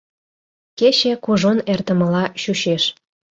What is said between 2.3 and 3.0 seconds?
чучеш.